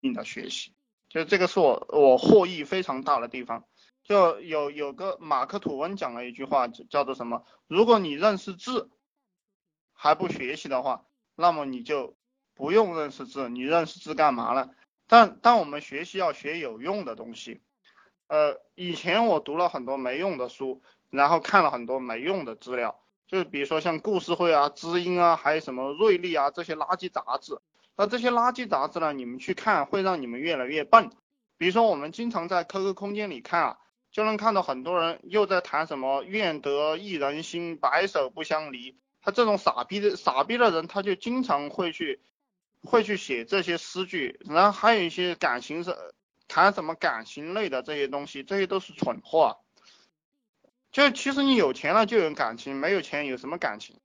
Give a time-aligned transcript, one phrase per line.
[0.00, 0.72] 命的学习，
[1.08, 3.64] 就这个是我我获益非常大的地方。
[4.04, 7.44] 就有有个马克吐温讲了一句话，叫做什么？
[7.66, 8.90] 如果你认识字
[9.92, 12.16] 还不学习的话，那么你就
[12.54, 14.70] 不用认识字，你认识字干嘛呢？
[15.06, 17.60] 但但我们学习要学有用的东西。
[18.28, 27.58] 呃，以前我读了很多没用的书，然后看了很多没用的资料，就比如说像故事会啊、知音啊，还有什么瑞丽啊这些垃圾杂志。
[27.98, 31.10] 那这些垃圾杂志呢，你们去看会让你们越来越笨。
[31.58, 33.78] 比如说我们经常在 QQ 空间里看啊。
[34.10, 38.96] 就能看到很多人又在谈什么愿得一人心，白首不相离。
[39.20, 42.18] 他这种傻逼的傻逼的人，他就经常会去
[42.82, 45.94] 会去写这些诗句，然后还有一些感情是
[46.48, 49.58] 谈什么感情类的这些东西，这些都是蠢货。
[50.90, 54.00] 就其实你有钱了就有感情，没有钱有什么感情？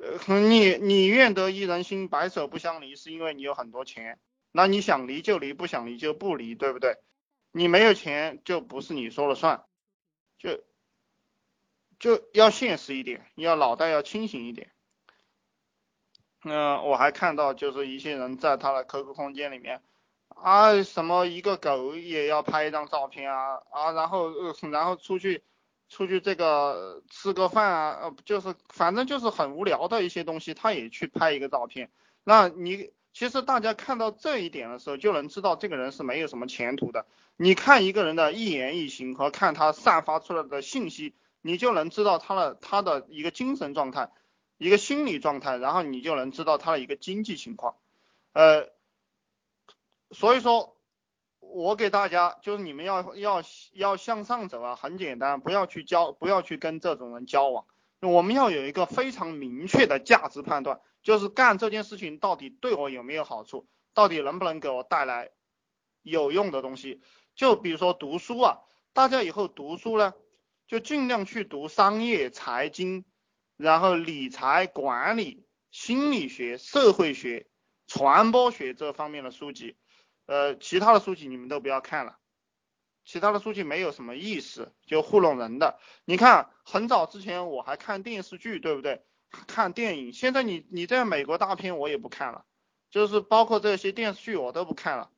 [0.00, 4.18] 呃，你你愿得一人心，白首不相离，是因为你有很多钱。
[4.52, 6.96] 那你想离就离，不想离就不离，对不对？
[7.52, 9.64] 你没有钱就不是你说了算，
[10.38, 10.62] 就
[11.98, 14.72] 就要现实一点，要脑袋要清醒一点。
[16.44, 19.82] 嗯，我还看到就是一些人在他的 QQ 空间里面
[20.28, 24.32] 啊，什么一个狗也要拍一张照片啊啊，然后
[24.70, 25.44] 然后出去
[25.90, 31.90] 出去这个吃个饭啊，呃，就是反正就是很无聊的一些东西，他也去拍一个照片。
[32.24, 37.04] 那你其实大家看到这一点的时候，就能知道这个人是没有什么前途的。
[37.36, 44.10] 你看一个人的一言一行和看他散发出来的信息，你就能知道他的他的一个精神状态，
[44.58, 47.74] 一个心理状态，然后你就能知道他的一个经济情况。
[48.32, 48.68] 呃，
[50.12, 50.76] 所以说，
[51.52, 57.66] 我给大家就是你们要要要向上走啊，很简单，不要去交，不要去跟这种人交往。
[58.00, 65.30] 我们要有一个非常明确的价值判断，就是干这件事情到底对我有没有好处，到底能不能给我带来
[66.02, 67.02] 有用的东西。
[67.34, 68.58] 就比如说读书啊，
[68.92, 70.14] 大家以后读书呢，
[70.66, 73.04] 就尽量去读商业、财经，
[73.56, 77.46] 然后理财、管理、心理学、社会学、
[77.86, 79.76] 传播学这方面的书籍，
[80.30, 82.16] 呃，其他的书籍你们都不要看了，
[83.04, 85.80] 其他的书籍没有什么意思，就糊弄人的。
[86.04, 89.02] 你看，很早之前我还看电视剧，对不对？
[89.48, 92.44] 看电影，现在你你这美国大片我也不看了，
[92.92, 95.10] 就是包括这些电视剧我都不看了。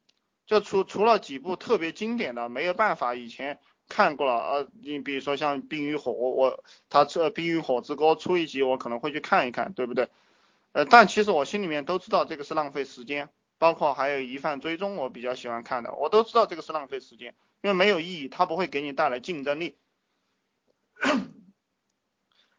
[0.46, 10.08] 就除除了几部特别经典的，没有办法，以前看过了，呃，你比如说像《冰与火》，我他这《冰与火之歌》出一集，我可能会去看一看，对不对？
[10.72, 13.28] 呃，但其实我心里面都知道这个是浪费时间，
[13.62, 19.78] 包括还有疑犯追踪，我比较喜欢看的，我都知道这个是浪费时间，因为没有意义，它不会给你带来竞争力。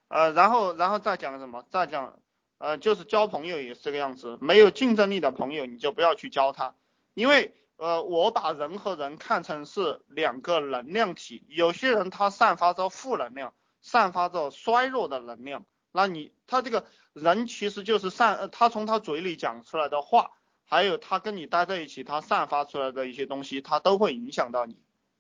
[0.08, 1.66] 呃，然后然后再讲什么？
[1.70, 2.22] 再讲，
[2.58, 6.74] 呃，就是交朋友也是这个样子，没有竞争力的朋友你就不要去交他，
[7.14, 7.54] 因为。
[7.76, 20.32] 呃，我把人和人看成是两个能量体，有些人他散发着负能量，散发着衰弱的能量，那你他这个人其实就是散，他从他嘴里讲出来的话，
[20.74, 24.76] 还有他跟你待在一起，他散发出来的一些东西，他都会影响到你，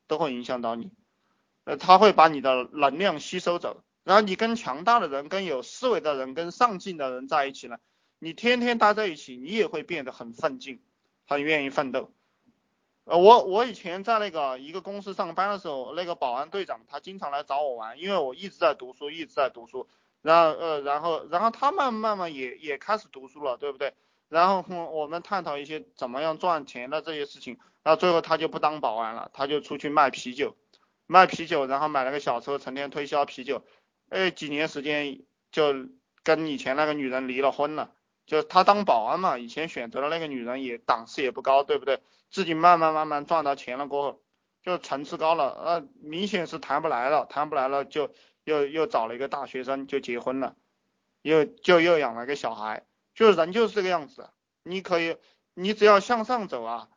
[0.07, 0.89] 都会影响到你，
[1.65, 7.77] 呃，他会把你的能量吸收走，然后你跟强大的人、跟有思维的人、跟上进的人在一起呢，
[8.17, 10.81] 你天天待在一起，你也会变得很奋进，
[11.27, 12.09] 很愿意奋斗。
[13.05, 19.87] 呃，我我以前在那个一个公司上班的时候，那个保安队长他经常来找我玩，因为我一直在读书，一直在读书。
[20.23, 23.93] 然后呃，然后然后他慢慢慢也也开始读书了，对不对？
[24.33, 27.59] 然后我们探讨一些怎么样赚钱的这些事情。
[27.83, 30.55] 然后最后他就不当保安了，他就出去卖啤酒，
[31.05, 33.63] 卖啤酒，然后买了个小车，成天推销啤酒。
[34.09, 35.73] 哎，几年时间就
[36.23, 37.91] 跟以前那个女人离了婚了。
[38.25, 41.99] 就他当保安嘛，以前选择的那个女人也档次也不高，对不对？
[42.31, 44.21] 自己慢慢慢慢赚到钱了过后，
[44.63, 48.11] 就层次高了，呃，明显是谈不来了，谈不来了就
[48.45, 50.55] 又又找了一个大学生就结婚了，
[51.21, 54.29] 又就又养了个小孩，就是人就是这个样子。
[54.63, 55.17] 你可以，
[55.53, 56.89] 你只要向上走啊。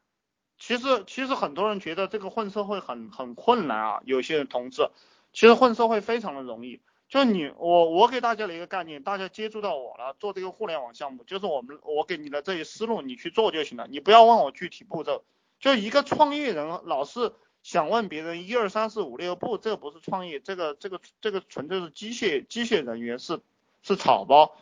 [0.58, 4.88] 其实其实很多人觉得这个混社会很很困难啊，有些人同志，
[5.32, 6.80] 其实混社会非常的容易。
[7.08, 15.24] 就你我我给大家的一个概念，大家接触到我了，做这个互联网项目，就是我们我给你的这些思路，你去做就行了，你不要问我具体步骤。
[15.60, 17.32] 就一个创业人老是
[17.62, 23.40] 想问别人一二三四五六步，这个不是创业，这个这个这个纯粹是机械机械人员是
[23.82, 24.56] 是草包。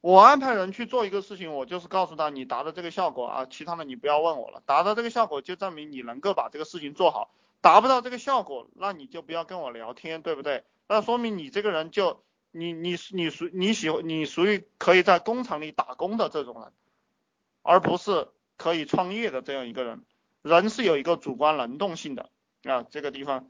[0.00, 10.64] 我安排人去做一个事情，我就是告诉他你达到这个效果啊，其他的你不要问我了，达到这个效果就证明你能够把这个事情做好，达不到这个效果，那你就不要跟我聊天，对不对？
[10.88, 12.22] 那说明你这个人就
[12.52, 16.72] 你你你属你喜欢你属于可以在工厂里打工的这种人，
[17.62, 20.04] 而不是可以创业的这样一个人。
[20.42, 22.30] 人是有一个主观能动性的
[22.62, 23.44] 啊，这个地方